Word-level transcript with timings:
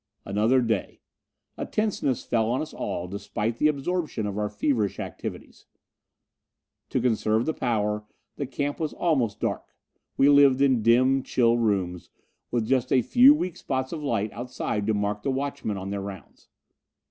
Another 0.25 0.61
day. 0.63 0.99
A 1.57 1.65
tenseness 1.67 2.25
fell 2.25 2.49
on 2.49 2.59
us 2.59 2.73
all, 2.73 3.07
despite 3.07 3.59
the 3.59 3.67
absorption 3.67 4.25
of 4.25 4.35
our 4.35 4.49
feverish 4.49 4.99
activities. 4.99 5.67
To 6.89 6.99
conserve 6.99 7.45
the 7.45 7.53
power, 7.53 8.05
the 8.35 8.47
camp 8.47 8.79
was 8.79 8.93
almost 8.93 9.39
dark, 9.39 9.75
we 10.17 10.27
lived 10.27 10.59
in 10.59 10.81
dim, 10.81 11.21
chill 11.21 11.55
rooms, 11.55 12.09
with 12.49 12.65
just 12.65 12.91
a 12.91 13.03
few 13.03 13.35
weak 13.35 13.57
spots 13.57 13.91
of 13.91 14.01
light 14.01 14.31
outside 14.31 14.87
to 14.87 14.95
mark 14.95 15.21
the 15.21 15.29
watchmen 15.29 15.77
on 15.77 15.91
their 15.91 16.01
rounds. 16.01 16.47